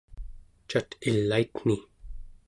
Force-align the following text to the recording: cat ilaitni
cat 0.69 0.89
ilaitni 1.09 1.77